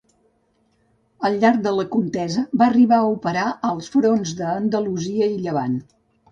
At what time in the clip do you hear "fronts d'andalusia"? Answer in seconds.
3.99-5.33